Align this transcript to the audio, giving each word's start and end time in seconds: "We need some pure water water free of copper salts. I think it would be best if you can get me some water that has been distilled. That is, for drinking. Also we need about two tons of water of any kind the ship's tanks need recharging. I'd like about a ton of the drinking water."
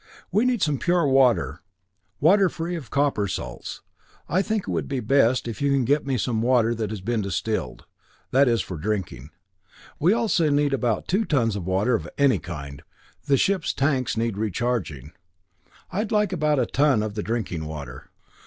"We 0.31 0.45
need 0.45 0.63
some 0.63 0.79
pure 0.79 1.07
water 1.07 1.61
water 2.19 2.49
free 2.49 2.75
of 2.75 2.89
copper 2.89 3.27
salts. 3.27 3.81
I 4.27 4.41
think 4.41 4.63
it 4.63 4.67
would 4.71 4.87
be 4.87 4.99
best 4.99 5.47
if 5.47 5.61
you 5.61 5.71
can 5.71 5.85
get 5.85 6.07
me 6.07 6.17
some 6.17 6.41
water 6.41 6.73
that 6.73 6.89
has 6.89 7.01
been 7.01 7.21
distilled. 7.21 7.85
That 8.31 8.47
is, 8.47 8.63
for 8.63 8.77
drinking. 8.77 9.29
Also 10.01 10.45
we 10.45 10.49
need 10.49 10.73
about 10.73 11.07
two 11.07 11.23
tons 11.23 11.55
of 11.55 11.67
water 11.67 11.93
of 11.93 12.09
any 12.17 12.39
kind 12.39 12.81
the 13.27 13.37
ship's 13.37 13.73
tanks 13.75 14.17
need 14.17 14.37
recharging. 14.39 15.11
I'd 15.91 16.11
like 16.11 16.33
about 16.33 16.57
a 16.57 16.65
ton 16.65 17.03
of 17.03 17.13
the 17.13 17.21
drinking 17.21 17.65
water." 17.67 18.09